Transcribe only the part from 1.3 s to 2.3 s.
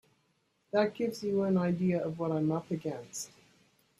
an idea of